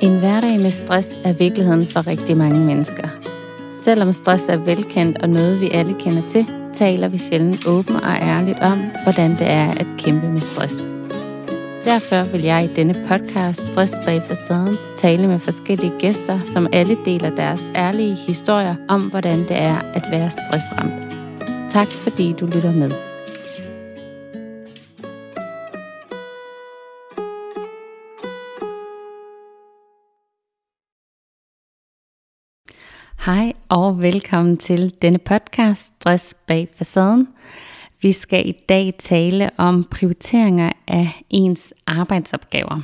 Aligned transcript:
En 0.00 0.18
hverdag 0.18 0.60
med 0.60 0.70
stress 0.70 1.18
er 1.24 1.32
virkeligheden 1.32 1.86
for 1.86 2.06
rigtig 2.06 2.36
mange 2.36 2.60
mennesker. 2.60 3.08
Selvom 3.84 4.12
stress 4.12 4.48
er 4.48 4.56
velkendt 4.56 5.22
og 5.22 5.30
noget, 5.30 5.60
vi 5.60 5.70
alle 5.70 5.94
kender 6.00 6.28
til, 6.28 6.46
taler 6.72 7.08
vi 7.08 7.18
sjældent 7.18 7.66
åbent 7.66 8.00
og 8.00 8.12
ærligt 8.22 8.58
om, 8.58 8.78
hvordan 9.02 9.30
det 9.30 9.46
er 9.46 9.70
at 9.70 9.86
kæmpe 9.98 10.28
med 10.28 10.40
stress. 10.40 10.88
Derfor 11.84 12.22
vil 12.32 12.42
jeg 12.42 12.64
i 12.64 12.74
denne 12.74 13.04
podcast 13.08 13.60
Stress 13.60 13.94
bag 14.04 14.22
facaden 14.22 14.76
tale 14.96 15.26
med 15.26 15.38
forskellige 15.38 15.92
gæster, 15.98 16.40
som 16.52 16.66
alle 16.72 16.96
deler 17.04 17.30
deres 17.30 17.70
ærlige 17.74 18.14
historier 18.14 18.74
om, 18.88 19.02
hvordan 19.02 19.38
det 19.38 19.56
er 19.56 19.78
at 19.94 20.04
være 20.10 20.30
stressramt. 20.30 20.92
Tak 21.70 21.88
fordi 21.88 22.32
du 22.32 22.46
lytter 22.46 22.72
med. 22.72 23.07
Hej 33.28 33.52
og 33.68 34.02
velkommen 34.02 34.56
til 34.56 35.02
denne 35.02 35.18
podcast 35.18 35.86
Stress 35.86 36.34
bag 36.46 36.68
facaden. 36.76 37.28
Vi 38.00 38.12
skal 38.12 38.48
i 38.48 38.52
dag 38.68 38.94
tale 38.98 39.50
om 39.56 39.84
prioriteringer 39.84 40.72
af 40.86 41.22
ens 41.30 41.74
arbejdsopgaver. 41.86 42.80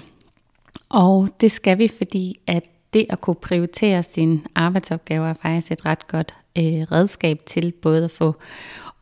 Og 0.88 1.28
det 1.40 1.50
skal 1.50 1.78
vi, 1.78 1.88
fordi 1.88 2.40
at 2.46 2.68
det 2.92 3.06
at 3.08 3.20
kunne 3.20 3.34
prioritere 3.34 4.02
sine 4.02 4.40
arbejdsopgaver 4.54 5.28
er 5.28 5.34
faktisk 5.34 5.72
et 5.72 5.86
ret 5.86 6.06
godt 6.06 6.34
øh, 6.58 6.64
redskab 6.64 7.40
til 7.46 7.72
både 7.72 8.04
at 8.04 8.10
få 8.10 8.34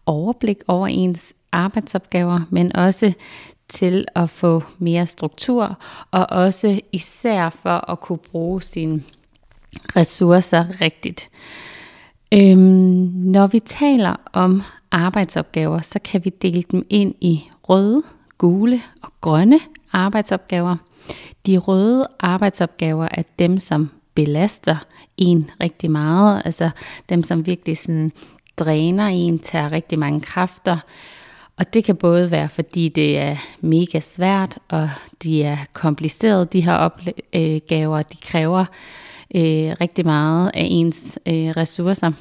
overblik 0.07 0.59
over 0.69 0.87
ens 0.87 1.35
arbejdsopgaver, 1.53 2.41
men 2.51 2.77
også 2.77 3.13
til 3.69 4.07
at 4.15 4.31
få 4.31 4.63
mere 4.79 5.07
struktur, 5.07 5.79
og 6.11 6.27
også 6.31 6.81
især 6.93 7.51
for 7.51 7.91
at 7.91 8.01
kunne 8.01 8.19
bruge 8.31 8.63
sin 8.63 9.05
ressourcer 9.97 10.81
rigtigt. 10.81 11.29
Øhm, 12.35 13.13
når 13.15 13.47
vi 13.47 13.61
taler 13.61 14.17
om 14.33 14.63
arbejdsopgaver, 14.91 15.81
så 15.81 15.99
kan 16.05 16.25
vi 16.25 16.31
dele 16.31 16.63
dem 16.63 16.83
ind 16.91 17.15
i 17.21 17.43
røde, 17.69 18.03
gule 18.39 18.83
og 19.03 19.13
grønne 19.21 19.61
arbejdsopgaver. 19.93 20.77
De 21.47 21.59
røde 21.59 22.07
arbejdsopgaver 22.21 23.09
er 23.11 23.23
dem, 23.39 23.59
som 23.59 23.91
belaster 24.15 24.77
en 25.17 25.51
rigtig 25.61 25.91
meget, 25.91 26.43
altså 26.45 26.71
dem, 27.09 27.23
som 27.23 27.47
virkelig 27.47 27.79
sådan 27.79 28.11
dræner 28.57 29.07
en, 29.07 29.39
tager 29.39 29.73
rigtig 29.73 29.99
mange 29.99 30.21
kræfter. 30.21 30.79
Og 31.57 31.75
det 31.75 31.85
kan 31.85 31.97
både 31.97 32.31
være, 32.31 32.49
fordi 32.49 32.89
det 32.89 33.19
er 33.19 33.37
mega 33.61 34.01
svært, 34.01 34.59
og 34.69 34.91
de 35.23 35.43
er 35.43 35.57
komplicerede, 35.73 36.47
de 36.47 36.61
her 36.61 36.75
opgaver, 36.75 37.99
øh, 37.99 38.05
de 38.13 38.17
kræver 38.23 38.65
øh, 39.35 39.77
rigtig 39.81 40.07
meget 40.07 40.51
af 40.55 40.67
ens 40.71 41.19
øh, 41.27 41.35
ressourcer. 41.35 42.13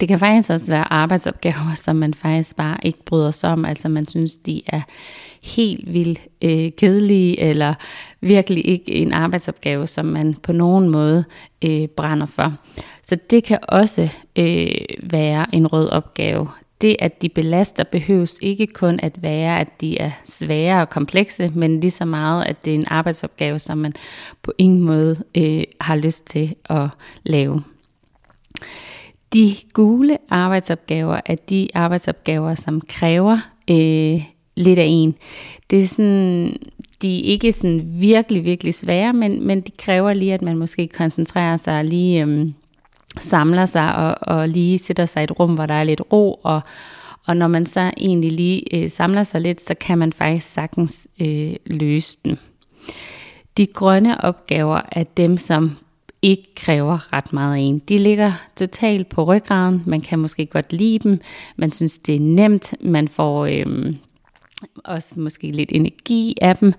Det 0.00 0.08
kan 0.08 0.18
faktisk 0.18 0.50
også 0.50 0.72
være 0.72 0.92
arbejdsopgaver, 0.92 1.74
som 1.84 1.96
man 1.96 2.14
faktisk 2.14 2.56
bare 2.56 2.76
ikke 2.82 3.04
bryder 3.04 3.30
sig 3.30 3.50
om, 3.50 3.64
altså 3.64 3.88
man 3.88 4.08
synes, 4.08 4.36
de 4.36 4.62
er 4.66 4.80
helt 5.42 5.92
vildt 5.92 6.20
øh, 6.42 6.70
kedelige, 6.78 7.40
eller 7.40 7.74
virkelig 8.20 8.66
ikke 8.66 8.94
en 8.94 9.12
arbejdsopgave, 9.12 9.86
som 9.86 10.06
man 10.06 10.34
på 10.34 10.52
nogen 10.52 10.88
måde 10.88 11.24
øh, 11.64 11.88
brænder 11.88 12.26
for. 12.26 12.52
Så 13.02 13.16
det 13.30 13.44
kan 13.44 13.58
også 13.68 14.08
øh, 14.38 14.70
være 15.02 15.46
en 15.52 15.66
rød 15.66 15.88
opgave. 15.88 16.48
Det, 16.80 16.96
at 16.98 17.22
de 17.22 17.28
belaster, 17.28 17.84
behøves 17.84 18.38
ikke 18.42 18.66
kun 18.66 19.00
at 19.02 19.22
være, 19.22 19.60
at 19.60 19.80
de 19.80 19.98
er 19.98 20.10
svære 20.24 20.80
og 20.80 20.90
komplekse, 20.90 21.52
men 21.54 21.80
lige 21.80 21.90
så 21.90 22.04
meget, 22.04 22.44
at 22.44 22.64
det 22.64 22.70
er 22.70 22.74
en 22.74 22.88
arbejdsopgave, 22.88 23.58
som 23.58 23.78
man 23.78 23.92
på 24.42 24.52
ingen 24.58 24.80
måde 24.80 25.16
øh, 25.36 25.64
har 25.80 25.96
lyst 25.96 26.26
til 26.26 26.54
at 26.64 26.88
lave. 27.24 27.62
De 29.32 29.54
gule 29.72 30.18
arbejdsopgaver 30.30 31.20
er 31.26 31.34
de 31.34 31.68
arbejdsopgaver, 31.74 32.54
som 32.54 32.80
kræver 32.88 33.38
øh, 33.70 34.22
lidt 34.56 34.78
af 34.78 34.86
en. 34.88 35.14
Det 35.70 35.80
er 35.80 35.86
sådan, 35.86 36.56
de 37.02 37.18
er 37.18 37.24
ikke 37.24 37.52
sådan 37.52 37.82
virkelig, 38.00 38.44
virkelig 38.44 38.74
svære, 38.74 39.12
men, 39.12 39.46
men 39.46 39.60
de 39.60 39.70
kræver 39.78 40.12
lige, 40.14 40.34
at 40.34 40.42
man 40.42 40.56
måske 40.56 40.88
koncentrerer 40.88 41.56
sig 41.56 41.84
lige... 41.84 42.24
Øh, 42.24 42.48
samler 43.20 43.66
sig 43.66 43.96
og, 43.96 44.14
og 44.20 44.48
lige 44.48 44.78
sætter 44.78 45.06
sig 45.06 45.20
i 45.20 45.24
et 45.24 45.40
rum, 45.40 45.54
hvor 45.54 45.66
der 45.66 45.74
er 45.74 45.84
lidt 45.84 46.02
ro, 46.12 46.40
og, 46.42 46.60
og 47.26 47.36
når 47.36 47.46
man 47.48 47.66
så 47.66 47.90
egentlig 47.96 48.32
lige 48.32 48.82
øh, 48.82 48.90
samler 48.90 49.22
sig 49.22 49.40
lidt, 49.40 49.60
så 49.60 49.74
kan 49.80 49.98
man 49.98 50.12
faktisk 50.12 50.46
sagtens 50.46 51.08
øh, 51.20 51.54
løse 51.66 52.16
den. 52.24 52.38
De 53.56 53.66
grønne 53.66 54.24
opgaver 54.24 54.80
er 54.92 55.04
dem, 55.16 55.38
som 55.38 55.76
ikke 56.22 56.54
kræver 56.54 57.12
ret 57.12 57.32
meget 57.32 57.54
af 57.54 57.58
en. 57.58 57.78
De 57.78 57.98
ligger 57.98 58.32
totalt 58.56 59.08
på 59.08 59.24
ryggraden. 59.24 59.82
Man 59.86 60.00
kan 60.00 60.18
måske 60.18 60.46
godt 60.46 60.72
lide 60.72 60.98
dem. 60.98 61.20
Man 61.56 61.72
synes, 61.72 61.98
det 61.98 62.14
er 62.16 62.20
nemt. 62.20 62.74
Man 62.80 63.08
får 63.08 63.46
øh, 63.46 63.94
også 64.84 65.20
måske 65.20 65.50
lidt 65.50 65.72
energi 65.72 66.34
af 66.40 66.56
dem. 66.56 66.72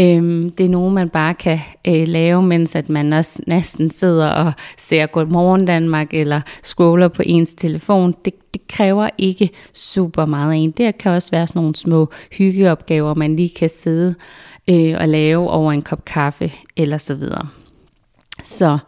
Øhm, 0.00 0.50
det 0.50 0.66
er 0.66 0.70
nogen, 0.70 0.94
man 0.94 1.08
bare 1.08 1.34
kan 1.34 1.58
øh, 1.88 2.08
lave, 2.08 2.42
mens 2.42 2.74
at 2.74 2.88
man 2.88 3.12
også 3.12 3.42
næsten 3.46 3.90
sidder 3.90 4.28
og 4.30 4.52
ser 4.78 5.06
Godmorgen 5.06 5.66
Danmark 5.66 6.14
eller 6.14 6.40
scroller 6.62 7.08
på 7.08 7.22
ens 7.26 7.54
telefon. 7.54 8.14
Det, 8.24 8.34
det 8.54 8.68
kræver 8.68 9.08
ikke 9.18 9.50
super 9.72 10.24
meget 10.24 10.52
af 10.52 10.56
en. 10.56 10.70
Det 10.70 10.98
kan 10.98 11.12
også 11.12 11.30
være 11.30 11.46
sådan 11.46 11.60
nogle 11.60 11.76
små 11.76 12.10
hyggeopgaver, 12.32 13.14
man 13.14 13.36
lige 13.36 13.54
kan 13.58 13.68
sidde 13.68 14.14
øh, 14.70 14.94
og 15.00 15.08
lave 15.08 15.50
over 15.50 15.72
en 15.72 15.82
kop 15.82 16.04
kaffe 16.04 16.52
eller 16.76 16.98
så 16.98 17.14
videre. 17.14 17.46
Så 18.44 18.78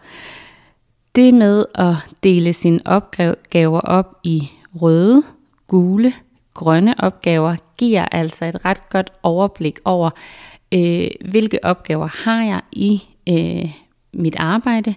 det 1.17 1.35
med 1.35 1.65
at 1.75 1.95
dele 2.23 2.53
sine 2.53 2.81
opgaver 2.85 3.81
op 3.81 4.15
i 4.25 4.49
røde, 4.83 5.23
gule, 5.69 6.13
grønne 6.55 6.95
opgaver 6.99 7.57
giver 7.79 8.05
altså 8.13 8.45
et 8.45 8.65
ret 8.65 8.89
godt 8.89 9.11
overblik 9.23 9.79
over, 9.85 10.11
øh, 10.75 11.11
hvilke 11.31 11.65
opgaver 11.65 12.07
har 12.25 12.45
jeg 12.45 12.61
i 12.73 13.03
øh, 13.29 13.71
mit 14.13 14.37
arbejde, 14.37 14.95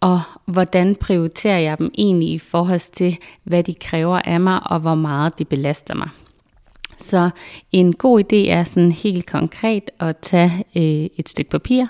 og 0.00 0.20
hvordan 0.44 0.94
prioriterer 0.94 1.58
jeg 1.58 1.78
dem 1.78 1.90
egentlig 1.98 2.28
i 2.28 2.38
forhold 2.38 2.92
til, 2.92 3.18
hvad 3.44 3.62
de 3.62 3.74
kræver 3.74 4.20
af 4.24 4.40
mig, 4.40 4.60
og 4.64 4.80
hvor 4.80 4.94
meget 4.94 5.38
de 5.38 5.44
belaster 5.44 5.94
mig. 5.94 6.08
Så 6.98 7.30
en 7.72 7.92
god 7.92 8.20
idé 8.20 8.50
er 8.50 8.64
sådan 8.64 8.92
helt 8.92 9.26
konkret 9.26 9.90
at 10.00 10.16
tage 10.16 10.64
øh, 10.76 11.08
et 11.16 11.28
stykke 11.28 11.50
papir, 11.50 11.86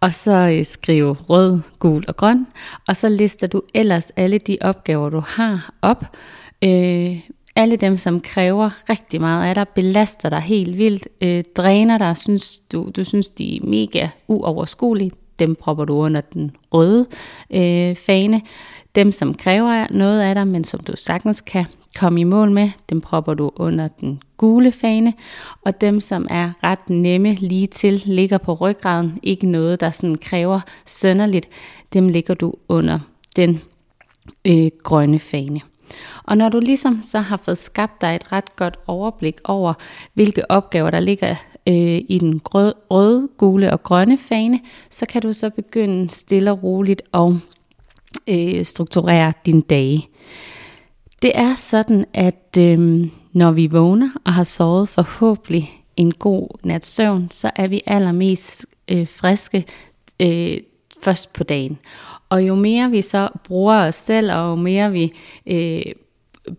og 0.00 0.14
så 0.14 0.36
øh, 0.36 0.64
skrive 0.64 1.12
rød, 1.12 1.60
gul 1.78 2.04
og 2.08 2.16
grøn, 2.16 2.46
og 2.88 2.96
så 2.96 3.08
lister 3.08 3.46
du 3.46 3.62
ellers 3.74 4.10
alle 4.16 4.38
de 4.38 4.58
opgaver, 4.60 5.10
du 5.10 5.22
har 5.26 5.70
op, 5.82 6.16
øh, 6.64 7.20
alle 7.58 7.76
dem, 7.76 7.96
som 7.96 8.20
kræver 8.20 8.70
rigtig 8.90 9.20
meget 9.20 9.48
af 9.48 9.54
dig, 9.54 9.68
belaster 9.68 10.28
dig 10.28 10.40
helt 10.40 10.78
vildt, 10.78 11.08
øh, 11.20 11.42
dræner 11.56 11.98
dig, 11.98 12.16
synes 12.16 12.58
du, 12.58 12.90
du 12.96 13.04
synes, 13.04 13.30
de 13.30 13.56
er 13.56 13.66
mega 13.66 14.08
uoverskuelige, 14.28 15.10
dem 15.38 15.54
propper 15.54 15.84
du 15.84 15.96
under 15.96 16.20
den 16.20 16.56
røde 16.72 17.06
øh, 17.50 17.96
fane. 17.96 18.42
Dem, 18.94 19.12
som 19.12 19.34
kræver 19.34 19.86
noget 19.90 20.20
af 20.20 20.34
dig, 20.34 20.46
men 20.46 20.64
som 20.64 20.80
du 20.80 20.96
sagtens 20.96 21.40
kan 21.40 21.64
komme 21.96 22.20
i 22.20 22.24
mål 22.24 22.50
med, 22.50 22.70
dem 22.90 23.00
propper 23.00 23.34
du 23.34 23.50
under 23.56 23.88
den 23.88 24.22
gule 24.36 24.72
fane. 24.72 25.12
Og 25.64 25.80
dem, 25.80 26.00
som 26.00 26.26
er 26.30 26.50
ret 26.62 26.90
nemme 26.90 27.34
lige 27.34 27.66
til, 27.66 28.02
ligger 28.04 28.38
på 28.38 28.54
ryggraden, 28.54 29.18
ikke 29.22 29.46
noget, 29.46 29.80
der 29.80 29.90
sådan 29.90 30.16
kræver 30.16 30.60
sønderligt, 30.86 31.48
dem 31.92 32.08
ligger 32.08 32.34
du 32.34 32.54
under 32.68 32.98
den 33.36 33.60
øh, 34.44 34.70
grønne 34.82 35.18
fane. 35.18 35.60
Og 36.24 36.36
når 36.36 36.48
du 36.48 36.60
ligesom 36.60 37.02
så 37.06 37.18
har 37.18 37.36
fået 37.36 37.58
skabt 37.58 38.00
dig 38.00 38.14
et 38.14 38.32
ret 38.32 38.56
godt 38.56 38.76
overblik 38.86 39.40
over, 39.44 39.74
hvilke 40.14 40.50
opgaver 40.50 40.90
der 40.90 41.00
ligger 41.00 41.30
øh, 41.68 42.00
i 42.08 42.18
den 42.20 42.40
røde, 42.44 43.28
gule 43.38 43.72
og 43.72 43.82
grønne 43.82 44.18
fane, 44.18 44.60
så 44.90 45.06
kan 45.06 45.22
du 45.22 45.32
så 45.32 45.50
begynde 45.50 46.10
stille 46.10 46.52
og 46.52 46.62
roligt 46.62 47.02
og 47.12 47.36
øh, 48.28 48.64
strukturere 48.64 49.32
din 49.46 49.60
dage. 49.60 50.08
Det 51.22 51.32
er 51.34 51.54
sådan, 51.54 52.04
at 52.14 52.56
øh, 52.58 53.08
når 53.32 53.50
vi 53.50 53.66
vågner 53.66 54.10
og 54.24 54.34
har 54.34 54.42
sovet 54.44 54.88
forhåbentlig 54.88 55.70
en 55.96 56.12
god 56.12 56.48
nats 56.64 56.88
søvn, 56.88 57.30
så 57.30 57.50
er 57.56 57.68
vi 57.68 57.82
allermest 57.86 58.66
øh, 58.88 59.08
friske 59.08 59.64
øh, 60.20 60.58
først 61.02 61.32
på 61.32 61.44
dagen. 61.44 61.78
Og 62.28 62.46
jo 62.46 62.54
mere 62.54 62.90
vi 62.90 63.02
så 63.02 63.28
bruger 63.44 63.86
os 63.86 63.94
selv, 63.94 64.32
og 64.32 64.50
jo 64.50 64.54
mere 64.54 64.92
vi 64.92 65.12
øh, 65.46 65.82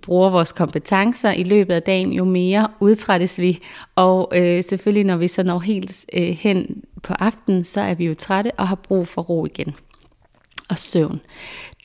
bruger 0.01 0.29
vores 0.29 0.51
kompetencer 0.51 1.31
i 1.31 1.43
løbet 1.43 1.73
af 1.73 1.83
dagen, 1.83 2.11
jo 2.11 2.25
mere 2.25 2.67
udtrættes 2.79 3.39
vi. 3.39 3.59
Og 3.95 4.31
øh, 4.35 4.63
selvfølgelig, 4.63 5.03
når 5.03 5.17
vi 5.17 5.27
så 5.27 5.43
når 5.43 5.59
helt 5.59 6.05
øh, 6.13 6.29
hen 6.29 6.83
på 7.03 7.13
aftenen, 7.13 7.63
så 7.63 7.81
er 7.81 7.93
vi 7.93 8.05
jo 8.05 8.13
trætte 8.13 8.51
og 8.57 8.67
har 8.67 8.75
brug 8.75 9.07
for 9.07 9.21
ro 9.21 9.45
igen 9.45 9.75
og 10.69 10.77
søvn. 10.77 11.21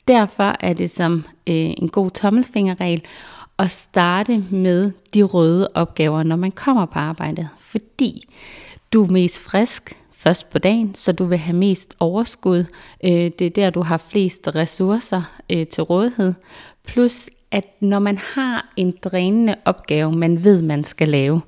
Derfor 0.07 0.55
er 0.59 0.73
det 0.73 0.91
som 0.91 1.23
øh, 1.47 1.73
en 1.77 1.89
god 1.89 2.09
tommelfingerregel 2.09 3.01
at 3.59 3.71
starte 3.71 4.43
med 4.51 4.91
de 5.13 5.23
røde 5.23 5.69
opgaver, 5.73 6.23
når 6.23 6.35
man 6.35 6.51
kommer 6.51 6.85
på 6.85 6.99
arbejdet. 6.99 7.47
Fordi 7.59 8.29
du 8.93 9.03
er 9.03 9.11
mest 9.11 9.41
frisk, 9.41 9.97
først 10.25 10.49
på 10.49 10.59
dagen, 10.59 10.95
så 10.95 11.11
du 11.11 11.25
vil 11.25 11.37
have 11.37 11.57
mest 11.57 11.95
overskud. 11.99 12.65
Øh, 13.03 13.11
det 13.11 13.41
er 13.41 13.49
der, 13.49 13.69
du 13.69 13.81
har 13.81 13.97
flest 13.97 14.47
ressourcer 14.55 15.21
øh, 15.49 15.67
til 15.67 15.83
rådighed. 15.83 16.33
Plus, 16.87 17.29
at 17.51 17.65
når 17.79 17.99
man 17.99 18.17
har 18.17 18.73
en 18.75 18.93
drænende 19.03 19.55
opgave, 19.65 20.11
man 20.11 20.43
ved, 20.43 20.61
man 20.61 20.83
skal 20.83 21.09
lave, 21.09 21.41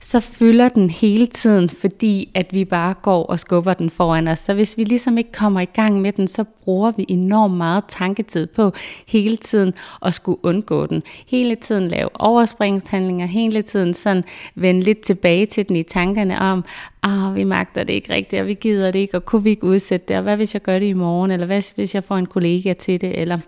så 0.00 0.20
fylder 0.20 0.68
den 0.68 0.90
hele 0.90 1.26
tiden, 1.26 1.70
fordi 1.70 2.30
at 2.34 2.46
vi 2.52 2.64
bare 2.64 2.94
går 2.94 3.24
og 3.24 3.38
skubber 3.38 3.74
den 3.74 3.90
foran 3.90 4.28
os. 4.28 4.38
Så 4.38 4.54
hvis 4.54 4.78
vi 4.78 4.84
ligesom 4.84 5.18
ikke 5.18 5.32
kommer 5.32 5.60
i 5.60 5.64
gang 5.64 6.00
med 6.00 6.12
den, 6.12 6.28
så 6.28 6.44
bruger 6.44 6.92
vi 6.96 7.06
enormt 7.08 7.56
meget 7.56 7.84
tanketid 7.88 8.46
på 8.46 8.72
hele 9.08 9.36
tiden 9.36 9.72
at 10.02 10.14
skulle 10.14 10.44
undgå 10.44 10.86
den. 10.86 11.02
Hele 11.26 11.54
tiden 11.54 11.88
lave 11.88 12.08
overspringshandlinger, 12.14 13.26
hele 13.26 13.62
tiden 13.62 13.94
sådan 13.94 14.24
vende 14.54 14.82
lidt 14.82 15.00
tilbage 15.00 15.46
til 15.46 15.68
den 15.68 15.76
i 15.76 15.82
tankerne 15.82 16.38
om, 16.38 16.64
ah, 17.02 17.34
vi 17.34 17.44
magter 17.44 17.84
det 17.84 17.92
ikke 17.92 18.12
rigtigt, 18.12 18.40
og 18.40 18.46
vi 18.46 18.54
gider 18.54 18.90
det 18.90 18.98
ikke, 18.98 19.16
og 19.16 19.24
kunne 19.24 19.44
vi 19.44 19.50
ikke 19.50 19.64
udsætte 19.64 20.06
det, 20.08 20.16
og 20.16 20.22
hvad 20.22 20.36
hvis 20.36 20.54
jeg 20.54 20.62
gør 20.62 20.78
det 20.78 20.86
i 20.86 20.92
morgen, 20.92 21.30
eller 21.30 21.46
hvad 21.46 21.74
hvis 21.74 21.94
jeg 21.94 22.04
får 22.04 22.16
en 22.16 22.26
kollega 22.26 22.72
til 22.72 23.00
det, 23.00 23.20
eller 23.20 23.38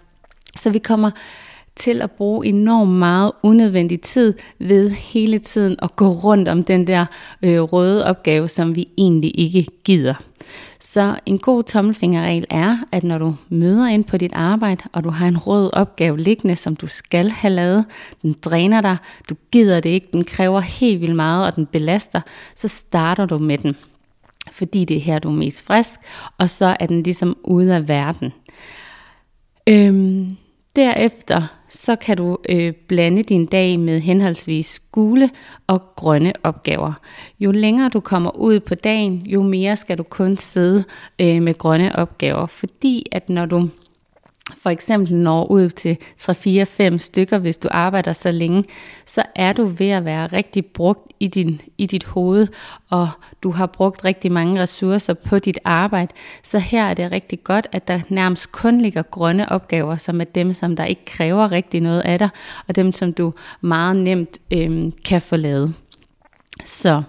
så 0.57 0.71
vi 0.71 0.79
kommer 0.79 1.11
til 1.77 2.03
at 2.03 2.11
bruge 2.11 2.47
enormt 2.47 2.91
meget 2.91 3.33
unødvendig 3.43 4.01
tid 4.01 4.35
ved 4.59 4.91
hele 4.91 5.39
tiden 5.39 5.77
at 5.83 5.97
gå 5.97 6.09
rundt 6.09 6.49
om 6.49 6.65
den 6.65 6.87
der 6.87 7.07
øh, 7.43 7.61
røde 7.61 8.05
opgave, 8.05 8.49
som 8.49 8.77
vi 8.77 8.87
egentlig 8.99 9.33
ikke 9.35 9.67
gider. 9.85 10.15
Så 10.81 11.17
en 11.27 11.39
god 11.39 11.63
tommelfingerregel 11.63 12.47
er, 12.51 12.77
at 12.93 13.05
når 13.05 13.19
du 13.19 13.35
møder 13.49 13.87
ind 13.87 14.05
på 14.05 14.17
dit 14.17 14.33
arbejde, 14.33 14.83
og 14.93 15.05
du 15.05 15.11
har 15.11 15.29
en 15.29 15.39
rød 15.39 15.71
opgave 15.73 16.19
liggende, 16.19 16.57
som 16.57 16.77
du 16.77 16.87
skal 16.87 17.31
have 17.31 17.55
lavet, 17.55 17.85
den 18.23 18.37
dræner 18.43 18.81
dig, 18.81 18.97
du 19.29 19.35
gider 19.53 19.81
det 19.81 19.91
ikke, 19.91 20.09
den 20.13 20.25
kræver 20.25 20.61
helt 20.61 21.01
vildt 21.01 21.17
meget, 21.17 21.47
og 21.47 21.57
den 21.57 21.67
belaster, 21.67 22.21
så 22.57 22.69
starter 22.69 23.27
du 23.27 23.39
med 23.39 23.59
den. 23.59 23.77
Fordi 24.53 24.85
det 24.85 24.97
er 24.97 25.01
her, 25.01 25.19
du 25.19 25.29
er 25.29 25.33
mest 25.33 25.65
frisk, 25.65 26.01
og 26.39 26.51
så 26.51 26.77
er 26.81 26.87
den 26.87 27.03
ligesom 27.03 27.37
ude 27.45 27.75
af 27.75 27.89
verden. 27.89 28.33
Øhm, 29.67 30.37
Derefter 30.77 31.43
så 31.69 31.97
kan 31.97 32.17
du 32.17 32.39
øh, 32.49 32.73
blande 32.89 33.23
din 33.23 33.47
dag 33.47 33.79
med 33.79 34.01
henholdsvis 34.01 34.81
gule 34.93 35.31
og 35.67 35.83
grønne 35.97 36.33
opgaver. 36.43 36.93
Jo 37.41 37.51
længere 37.51 37.89
du 37.89 38.01
kommer 38.01 38.37
ud 38.37 38.61
på 38.61 38.75
dagen, 38.75 39.17
jo 39.27 39.43
mere 39.43 39.77
skal 39.77 39.99
du 39.99 40.03
kun 40.03 40.37
sidde 40.37 40.85
øh, 41.21 41.43
med 41.43 41.59
grønne 41.59 41.97
opgaver, 41.97 42.47
fordi 42.47 43.07
at 43.13 43.29
når 43.29 43.47
du 43.47 43.69
for 44.59 44.71
eksempel 44.71 45.15
når 45.15 45.47
ud 45.47 45.69
til 45.69 45.99
3-4-5 46.21 46.99
stykker, 46.99 47.39
hvis 47.39 47.59
du 47.59 47.69
arbejder 47.71 48.13
så 48.13 48.31
længe, 48.31 48.65
så 49.07 49.23
er 49.35 49.53
du 49.53 49.65
ved 49.65 49.91
at 49.91 50.05
være 50.05 50.27
rigtig 50.27 50.67
brugt 50.67 51.13
i, 51.21 51.27
din, 51.27 51.61
i 51.79 51.87
dit 51.87 52.05
hoved, 52.05 52.49
og 52.91 53.09
du 53.43 53.51
har 53.51 53.67
brugt 53.67 54.05
rigtig 54.05 54.33
mange 54.33 54.63
ressourcer 54.63 55.15
på 55.15 55.39
dit 55.39 55.59
arbejde. 55.65 56.13
Så 56.43 56.59
her 56.59 56.85
er 56.85 56.95
det 56.95 57.13
rigtig 57.13 57.45
godt, 57.45 57.67
at 57.73 57.89
der 57.89 58.01
nærmest 58.09 58.53
kun 58.53 58.81
ligger 58.81 59.03
grønne 59.03 59.53
opgaver, 59.53 59.97
som 59.97 60.21
er 60.21 60.25
dem, 60.25 60.53
som 60.53 60.77
der 60.77 60.85
ikke 60.85 61.05
kræver 61.05 61.53
rigtig 61.53 61.81
noget 61.81 62.01
af 62.01 62.19
dig, 62.19 62.29
og 62.69 62.77
dem, 62.77 62.93
som 62.93 63.13
du 63.13 63.33
meget 63.61 63.97
nemt 63.97 64.39
øh, 64.53 64.93
kan 65.05 65.23
få 65.23 65.37
lavet. 65.37 65.75
Så 66.65 67.03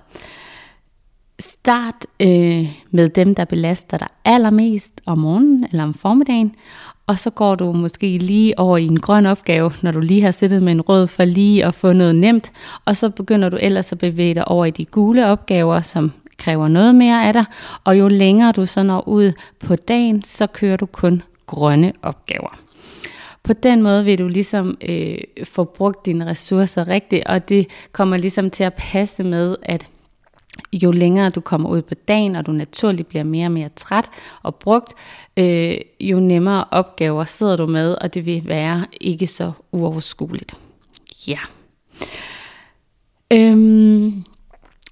start 1.42 2.06
øh, 2.20 2.68
med 2.92 3.10
dem, 3.10 3.36
der 3.36 3.46
belaster 3.46 3.98
dig 3.98 4.08
allermest 4.26 5.02
om 5.06 5.18
morgenen 5.18 5.64
eller 5.72 5.84
om 5.84 5.94
formiddagen, 5.94 6.56
og 7.12 7.19
så 7.19 7.30
går 7.30 7.56
du 7.56 7.72
måske 7.72 8.18
lige 8.18 8.60
over 8.60 8.78
i 8.78 8.86
en 8.86 9.00
grøn 9.00 9.25
opgave, 9.25 9.72
når 9.81 9.92
du 9.92 10.00
lige 10.00 10.22
har 10.22 10.31
siddet 10.31 10.63
med 10.63 10.72
en 10.72 10.81
rød 10.81 11.08
for 11.08 11.25
lige 11.25 11.66
at 11.66 11.74
få 11.74 11.94
noget 11.94 12.16
nemt, 12.16 12.52
og 12.86 12.98
så 12.98 13.10
begynder 13.10 13.50
du 13.50 13.58
ellers 13.60 13.92
at 13.92 13.98
bevæge 13.98 14.36
dig 14.36 14.48
over 14.48 14.66
i 14.66 14.72
de 14.72 14.86
gule 14.86 15.28
opgaver, 15.28 15.81
som 15.81 16.12
kræver 16.38 16.68
noget 16.68 16.96
mere 16.96 17.28
af 17.28 17.34
dig, 17.34 17.46
og 17.84 18.00
jo 18.00 18.08
længere 18.08 18.52
du 18.52 18.66
så 18.66 18.84
når 18.84 19.08
ud 19.08 19.34
på 19.60 19.75
dagen, 19.75 20.24
så 20.24 20.48
kører 20.48 20.78
du 20.78 20.86
kun 20.86 21.22
grønne 21.46 21.94
opgaver. 22.02 22.58
På 23.44 23.54
den 23.54 23.81
måde 23.81 24.06
vil 24.06 24.19
du 24.19 24.28
ligesom 24.28 24.78
øh, 24.90 25.18
få 25.44 25.64
brugt 25.64 26.06
dine 26.06 26.25
ressourcer 26.25 26.88
rigtigt, 26.88 27.24
og 27.25 27.50
det 27.50 27.68
kommer 27.92 28.18
ligesom 28.18 28.50
til 28.50 28.64
at 28.64 28.74
passe 28.74 29.24
med, 29.24 29.56
at 29.62 29.88
jo 30.74 30.92
længere 30.92 31.30
du 31.30 31.42
kommer 31.42 31.69
ud 31.69 31.81
på 31.81 31.94
dagen, 31.94 32.36
og 32.36 32.45
du 32.45 32.51
naturligt 32.51 33.07
bliver 33.07 33.24
mere 33.24 33.45
og 33.45 33.51
mere 33.51 33.69
træt 33.75 34.09
og 34.44 34.56
brugt, 34.56 34.94
øh, 35.38 35.77
jo 36.00 36.19
nemmere 36.19 36.65
opgaver 36.71 37.25
sidder 37.25 37.56
du 37.56 37.68
med, 37.68 37.95
og 38.01 38.13
det 38.13 38.25
vil 38.25 38.48
være 38.48 38.86
ikke 39.01 39.27
så 39.27 39.51
uoverskueligt. 39.71 40.53
Ja. 41.27 41.39
Øhm, 43.33 44.24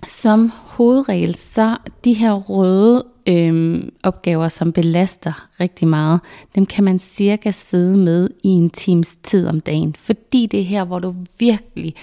som 0.07 0.51
hovedregel, 0.66 1.36
så 1.36 1.78
de 2.06 2.13
her 2.13 2.34
røde 2.34 3.06
øhm, 3.28 3.94
opgaver, 4.04 4.48
som 4.48 4.72
belaster 4.72 5.48
rigtig 5.60 5.88
meget, 5.88 6.19
dem 6.56 6.66
kan 6.66 6.84
man 6.84 7.00
cirka 7.00 7.51
sidde 7.51 7.98
med 7.98 8.30
i 8.44 8.48
en 8.48 8.69
times 8.69 9.16
tid 9.16 9.48
om 9.48 9.62
dagen. 9.62 9.96
Fordi 10.00 10.46
det 10.46 10.60
er 10.60 10.63
her, 10.63 10.84
hvor 10.84 11.00
du 11.00 11.16
virkelig 11.40 11.96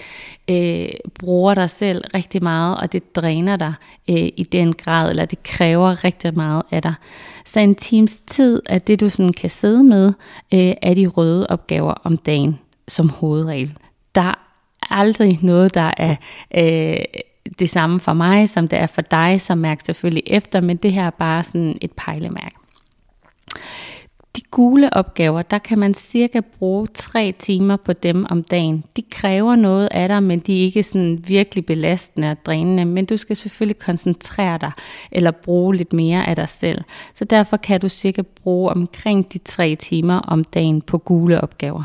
øh, 0.49 0.89
bruger 1.19 1.53
dig 1.53 1.69
selv 1.69 2.03
rigtig 2.13 2.43
meget, 2.43 2.77
og 2.77 2.93
det 2.93 3.15
dræner 3.15 3.55
dig 3.55 3.73
øh, 4.09 4.29
i 4.37 4.47
den 4.51 4.73
grad, 4.73 5.09
eller 5.09 5.25
det 5.25 5.43
kræver 5.43 6.03
rigtig 6.03 6.35
meget 6.35 6.63
af 6.71 6.81
dig. 6.81 6.93
Så 7.45 7.59
en 7.59 7.75
times 7.75 8.21
tid 8.27 8.61
er 8.65 8.77
det, 8.77 8.99
du 8.99 9.09
sådan 9.09 9.33
kan 9.33 9.49
sidde 9.49 9.83
med, 9.83 10.07
øh, 10.53 10.73
af 10.81 10.95
de 10.95 11.07
røde 11.07 11.47
opgaver 11.49 11.93
om 11.93 12.17
dagen 12.17 12.59
som 12.87 13.09
hovedregel. 13.09 13.77
Der 14.15 14.21
er 14.21 14.35
aldrig 14.89 15.39
noget, 15.41 15.73
der 15.73 15.93
er... 15.97 16.15
Øh, 16.55 17.05
det 17.59 17.69
samme 17.69 17.99
for 17.99 18.13
mig, 18.13 18.49
som 18.49 18.67
det 18.67 18.79
er 18.79 18.87
for 18.87 19.01
dig, 19.01 19.41
som 19.41 19.57
mærker 19.57 19.83
selvfølgelig 19.85 20.23
efter, 20.27 20.61
men 20.61 20.77
det 20.77 20.93
her 20.93 21.03
er 21.03 21.09
bare 21.09 21.43
sådan 21.43 21.77
et 21.81 21.91
pejlemærke. 21.91 22.55
De 24.35 24.41
gule 24.51 24.93
opgaver, 24.93 25.41
der 25.41 25.57
kan 25.57 25.79
man 25.79 25.93
cirka 25.93 26.41
bruge 26.59 26.87
tre 26.87 27.33
timer 27.39 27.75
på 27.75 27.93
dem 27.93 28.25
om 28.29 28.43
dagen. 28.43 28.83
De 28.95 29.01
kræver 29.11 29.55
noget 29.55 29.87
af 29.91 30.07
dig, 30.07 30.23
men 30.23 30.39
de 30.39 30.59
er 30.59 30.63
ikke 30.63 30.83
sådan 30.83 31.23
virkelig 31.27 31.65
belastende 31.65 32.31
og 32.31 32.37
drænende, 32.45 32.85
men 32.85 33.05
du 33.05 33.17
skal 33.17 33.35
selvfølgelig 33.35 33.79
koncentrere 33.79 34.57
dig 34.57 34.71
eller 35.11 35.31
bruge 35.31 35.75
lidt 35.75 35.93
mere 35.93 36.27
af 36.27 36.35
dig 36.35 36.49
selv. 36.49 36.81
Så 37.15 37.25
derfor 37.25 37.57
kan 37.57 37.81
du 37.81 37.89
cirka 37.89 38.21
bruge 38.21 38.69
omkring 38.71 39.33
de 39.33 39.37
tre 39.37 39.75
timer 39.75 40.19
om 40.19 40.43
dagen 40.43 40.81
på 40.81 40.97
gule 40.97 41.41
opgaver. 41.41 41.83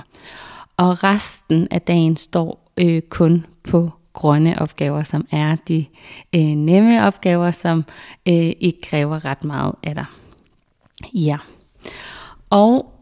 Og 0.77 1.05
resten 1.05 1.69
af 1.71 1.81
dagen 1.83 2.17
står 2.17 2.73
øh, 2.77 3.03
kun 3.03 3.47
på 3.71 3.91
grønne 4.13 4.63
opgaver, 4.63 5.03
som 5.03 5.27
er 5.31 5.57
de 5.57 5.87
øh, 6.35 6.41
nemme 6.41 7.07
opgaver, 7.07 7.51
som 7.51 7.85
øh, 8.29 8.53
ikke 8.61 8.81
kræver 8.83 9.25
ret 9.25 9.45
meget 9.45 9.75
af 9.83 9.95
dig. 9.95 10.07
Ja. 11.15 11.37
Og 12.51 12.93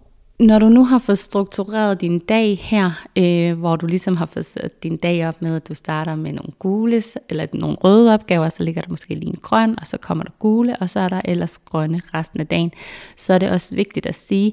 når 0.41 0.59
du 0.59 0.69
nu 0.69 0.85
har 0.85 0.99
fået 0.99 1.19
struktureret 1.19 2.01
din 2.01 2.19
dag 2.19 2.59
her, 2.59 2.91
øh, 3.17 3.59
hvor 3.59 3.77
du 3.77 3.87
ligesom 3.87 4.17
har 4.17 4.27
fået 4.27 4.47
sat 4.47 4.83
din 4.83 4.97
dag 4.97 5.29
op 5.29 5.43
med, 5.43 5.57
at 5.57 5.69
du 5.69 5.75
starter 5.75 6.15
med 6.15 6.33
nogle 6.33 6.53
gule, 6.59 7.03
eller 7.29 7.47
nogle 7.55 7.77
røde 7.77 8.15
opgaver, 8.15 8.49
så 8.49 8.63
ligger 8.63 8.83
der 8.83 8.91
måske 8.91 9.15
lige 9.15 9.27
en 9.27 9.39
grøn, 9.43 9.79
og 9.81 9.87
så 9.87 9.97
kommer 9.97 10.25
der 10.25 10.31
gule, 10.39 10.77
og 10.77 10.91
så 10.91 11.01
er 11.01 11.09
der 11.09 11.21
ellers 11.25 11.59
grønne 11.59 12.01
resten 12.15 12.41
af 12.41 12.47
dagen. 12.47 12.73
Så 13.17 13.33
er 13.33 13.39
det 13.39 13.51
også 13.51 13.77
vigtigt 13.77 14.07
at 14.07 14.15
sige, 14.15 14.53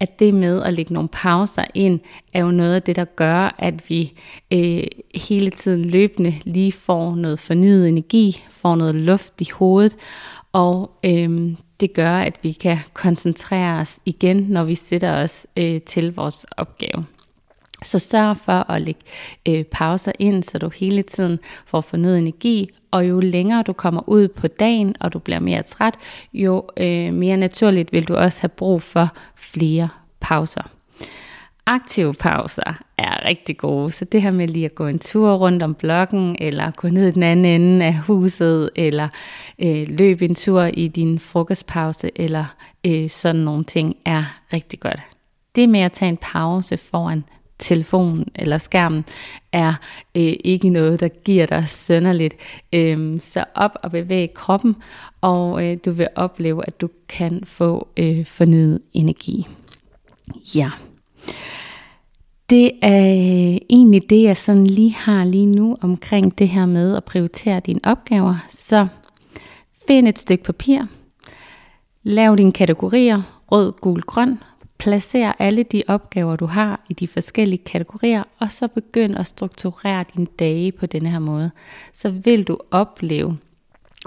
at 0.00 0.18
det 0.18 0.34
med 0.34 0.62
at 0.62 0.74
lægge 0.74 0.94
nogle 0.94 1.08
pauser 1.08 1.64
ind, 1.74 2.00
er 2.32 2.40
jo 2.40 2.50
noget 2.50 2.74
af 2.74 2.82
det, 2.82 2.96
der 2.96 3.04
gør, 3.04 3.54
at 3.58 3.90
vi 3.90 4.12
øh, 4.52 4.84
hele 5.14 5.50
tiden 5.50 5.84
løbende 5.84 6.34
lige 6.44 6.72
får 6.72 7.14
noget 7.14 7.38
fornyet 7.38 7.88
energi, 7.88 8.44
får 8.50 8.76
noget 8.76 8.94
luft 8.94 9.40
i 9.40 9.46
hovedet, 9.52 9.96
og 10.52 10.90
øh, 11.04 11.54
det 11.80 11.94
gør, 11.94 12.12
at 12.18 12.38
vi 12.42 12.52
kan 12.52 12.78
koncentrere 12.92 13.80
os 13.80 14.00
igen, 14.04 14.36
når 14.36 14.64
vi 14.64 14.74
sætter 14.74 15.22
os 15.22 15.46
øh, 15.56 15.80
til 15.80 16.14
vores 16.14 16.46
opgave. 16.56 17.04
Så 17.82 17.98
sørg 17.98 18.36
for 18.36 18.70
at 18.70 18.82
lægge 18.82 19.00
øh, 19.48 19.64
pauser 19.64 20.12
ind, 20.18 20.42
så 20.42 20.58
du 20.58 20.68
hele 20.68 21.02
tiden 21.02 21.38
får 21.66 21.80
fornyet 21.80 22.18
energi, 22.18 22.70
og 22.90 23.08
jo 23.08 23.20
længere 23.20 23.62
du 23.62 23.72
kommer 23.72 24.08
ud 24.08 24.28
på 24.28 24.46
dagen, 24.46 24.94
og 25.00 25.12
du 25.12 25.18
bliver 25.18 25.40
mere 25.40 25.62
træt, 25.62 25.94
jo 26.32 26.64
øh, 26.76 27.14
mere 27.14 27.36
naturligt 27.36 27.92
vil 27.92 28.08
du 28.08 28.14
også 28.14 28.40
have 28.40 28.48
brug 28.48 28.82
for 28.82 29.08
flere 29.36 29.88
pauser 30.20 30.77
aktive 31.68 32.14
pauser 32.14 32.82
er 32.98 33.24
rigtig 33.24 33.56
gode. 33.56 33.90
Så 33.90 34.04
det 34.04 34.22
her 34.22 34.30
med 34.30 34.48
lige 34.48 34.64
at 34.64 34.74
gå 34.74 34.86
en 34.86 34.98
tur 34.98 35.34
rundt 35.34 35.62
om 35.62 35.74
blokken, 35.74 36.36
eller 36.38 36.70
gå 36.70 36.88
ned 36.88 37.08
i 37.08 37.10
den 37.10 37.22
anden 37.22 37.44
ende 37.44 37.84
af 37.84 37.98
huset, 37.98 38.70
eller 38.76 39.08
øh, 39.58 39.86
løbe 39.88 40.24
en 40.24 40.34
tur 40.34 40.62
i 40.62 40.88
din 40.88 41.18
frokostpause, 41.18 42.10
eller 42.16 42.44
øh, 42.86 43.08
sådan 43.08 43.40
nogle 43.40 43.64
ting, 43.64 43.96
er 44.04 44.24
rigtig 44.52 44.80
godt. 44.80 45.00
Det 45.54 45.68
med 45.68 45.80
at 45.80 45.92
tage 45.92 46.08
en 46.08 46.18
pause 46.20 46.76
foran 46.76 47.24
telefonen 47.58 48.26
eller 48.34 48.58
skærmen, 48.58 49.04
er 49.52 49.74
øh, 50.16 50.32
ikke 50.44 50.68
noget, 50.68 51.00
der 51.00 51.08
giver 51.08 51.46
dig 51.46 51.68
sønderligt. 51.68 52.34
Øh, 52.74 53.20
så 53.20 53.44
op 53.54 53.78
og 53.82 53.90
bevæg 53.90 54.34
kroppen, 54.34 54.76
og 55.20 55.66
øh, 55.66 55.76
du 55.84 55.90
vil 55.90 56.08
opleve, 56.16 56.66
at 56.66 56.80
du 56.80 56.88
kan 57.08 57.44
få 57.44 57.88
øh, 57.96 58.26
fornyet 58.26 58.80
energi. 58.92 59.46
Ja. 60.54 60.70
Det 62.50 62.72
er 62.82 63.08
øh, 63.10 63.58
egentlig 63.70 64.10
det, 64.10 64.22
jeg 64.22 64.36
sådan 64.36 64.66
lige 64.66 64.94
har 64.94 65.24
lige 65.24 65.46
nu 65.46 65.76
omkring 65.80 66.38
det 66.38 66.48
her 66.48 66.66
med 66.66 66.96
at 66.96 67.04
prioritere 67.04 67.60
dine 67.60 67.80
opgaver. 67.84 68.34
Så 68.48 68.86
find 69.86 70.08
et 70.08 70.18
stykke 70.18 70.44
papir, 70.44 70.82
lav 72.02 72.36
dine 72.36 72.52
kategorier, 72.52 73.22
rød, 73.52 73.72
gul, 73.72 74.00
grøn, 74.00 74.38
placer 74.78 75.32
alle 75.38 75.62
de 75.62 75.82
opgaver, 75.88 76.36
du 76.36 76.46
har 76.46 76.84
i 76.88 76.92
de 76.92 77.06
forskellige 77.06 77.64
kategorier, 77.64 78.22
og 78.38 78.52
så 78.52 78.68
begynd 78.68 79.16
at 79.16 79.26
strukturere 79.26 80.04
dine 80.14 80.26
dage 80.38 80.72
på 80.72 80.86
denne 80.86 81.08
her 81.08 81.18
måde. 81.18 81.50
Så 81.92 82.10
vil 82.10 82.48
du 82.48 82.58
opleve, 82.70 83.38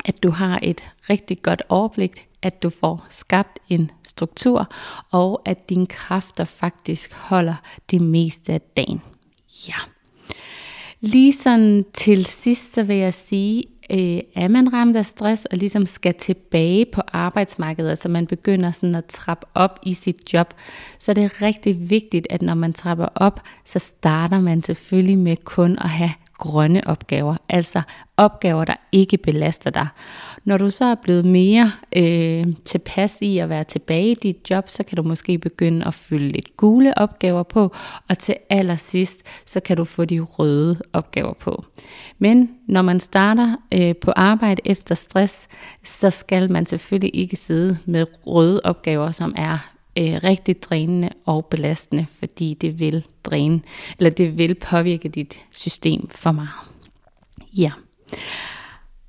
at 0.06 0.24
du 0.24 0.32
har 0.32 0.60
et 0.64 0.84
rigtig 1.10 1.42
godt 1.42 1.62
overblik, 1.70 2.28
at 2.42 2.64
du 2.64 2.70
får 2.70 3.06
skabt 3.10 3.60
en 3.70 3.92
struktur, 4.04 4.74
og 5.12 5.42
at 5.46 5.70
dine 5.70 5.88
kræfter 5.88 6.46
faktisk 6.46 7.14
holder 7.14 7.56
det 7.92 8.02
meste 8.02 8.54
af 8.54 8.62
dagen. 8.62 9.02
Ja. 9.68 9.76
Lige 11.00 11.34
sådan 11.34 11.86
til 11.94 12.26
sidst, 12.26 12.74
så 12.74 12.84
vil 12.84 12.96
jeg 12.96 13.14
sige, 13.14 13.64
øh, 13.92 14.20
er 14.36 14.48
man 14.48 14.74
ramt 14.74 14.96
af 14.96 15.06
stress 15.06 15.46
og 15.46 15.58
ligesom 15.58 15.86
skal 15.86 16.14
tilbage 16.14 16.86
på 16.86 17.02
arbejdsmarkedet, 17.08 17.90
altså 17.90 18.10
man 18.10 18.28
begynder 18.28 18.72
sådan 18.72 18.96
at 18.96 19.06
trappe 19.06 19.48
op 19.54 19.80
i 19.84 19.94
sit 19.94 20.34
job, 20.34 20.54
så 21.00 21.12
er 21.12 21.14
det 21.14 21.42
rigtig 21.42 21.90
vigtigt, 21.90 22.28
at 22.30 22.42
når 22.42 22.54
man 22.54 22.74
trapper 22.74 23.08
op, 23.16 23.42
så 23.66 23.80
starter 23.80 24.40
man 24.40 24.64
selvfølgelig 24.64 25.18
med 25.18 25.38
kun 25.38 25.78
at 25.78 25.90
have 25.90 26.12
grønne 26.42 26.88
opgaver, 26.88 27.36
altså 27.50 27.82
opgaver, 28.18 28.66
der 28.66 28.74
ikke 28.92 29.18
belaster 29.18 29.70
dig. 29.70 29.88
Når 30.46 30.58
du 30.58 30.70
så 30.70 30.86
er 30.86 30.96
blevet 30.96 31.26
mere 31.26 31.72
øh, 31.96 32.48
tilpas 32.66 33.22
i 33.22 33.38
at 33.38 33.50
være 33.50 33.64
tilbage 33.64 34.12
i 34.12 34.16
dit 34.16 34.50
job, 34.50 34.70
så 34.70 34.84
kan 34.84 34.96
du 34.96 35.04
måske 35.04 35.38
begynde 35.38 35.88
at 35.88 35.94
fylde 35.94 36.28
lidt 36.28 36.58
gule 36.58 36.98
opgaver 36.98 37.44
på, 37.44 37.76
og 38.10 38.18
til 38.18 38.36
allersidst, 38.50 39.24
så 39.46 39.60
kan 39.60 39.78
du 39.78 39.84
få 39.84 40.06
de 40.06 40.20
røde 40.20 40.82
opgaver 40.94 41.34
på. 41.34 41.66
Men 42.20 42.50
når 42.68 42.82
man 42.82 43.00
starter 43.00 43.56
øh, 43.74 43.96
på 43.96 44.12
arbejde 44.16 44.62
efter 44.66 44.96
stress, 44.96 45.48
så 45.84 46.10
skal 46.10 46.52
man 46.52 46.66
selvfølgelig 46.66 47.16
ikke 47.16 47.36
sidde 47.36 47.78
med 47.86 48.06
røde 48.28 48.62
opgaver, 48.64 49.12
som 49.12 49.34
er 49.38 49.72
øh, 49.98 50.20
rigtig 50.24 50.64
drænende 50.64 51.10
og 51.26 51.46
belastende, 51.46 52.06
fordi 52.20 52.54
det 52.54 52.80
vil 52.80 53.06
dræne, 53.24 53.62
eller 53.98 54.10
det 54.10 54.38
vil 54.38 54.56
påvirke 54.56 55.10
dit 55.10 55.40
system 55.52 56.10
for 56.10 56.32
meget. 56.32 56.50
Ja. 57.58 57.72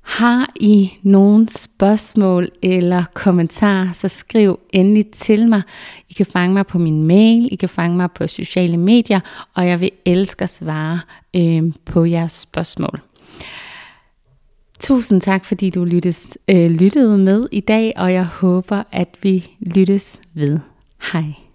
Har 0.01 0.51
I 0.55 0.91
nogle 1.03 1.49
spørgsmål 1.49 2.49
eller 2.61 3.03
kommentarer, 3.13 3.91
så 3.91 4.07
skriv 4.07 4.59
endelig 4.73 5.11
til 5.11 5.49
mig. 5.49 5.61
I 6.09 6.13
kan 6.13 6.25
fange 6.25 6.53
mig 6.53 6.67
på 6.67 6.77
min 6.77 7.03
mail, 7.03 7.49
I 7.51 7.55
kan 7.55 7.69
fange 7.69 7.97
mig 7.97 8.11
på 8.11 8.27
sociale 8.27 8.77
medier, 8.77 9.19
og 9.53 9.67
jeg 9.67 9.79
vil 9.79 9.91
elske 10.05 10.43
at 10.43 10.49
svare 10.49 10.99
øh, 11.35 11.63
på 11.85 12.05
jeres 12.05 12.31
spørgsmål. 12.31 13.01
Tusind 14.79 15.21
tak, 15.21 15.45
fordi 15.45 15.69
du 15.69 15.83
lyttes, 15.83 16.37
øh, 16.47 16.71
lyttede 16.71 17.17
med 17.17 17.47
i 17.51 17.59
dag, 17.59 17.93
og 17.95 18.13
jeg 18.13 18.25
håber, 18.25 18.83
at 18.91 19.17
vi 19.21 19.47
lyttes 19.59 20.21
ved. 20.33 20.59
Hej. 21.11 21.52